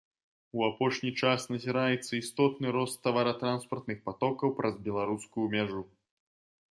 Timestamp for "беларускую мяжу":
4.89-5.81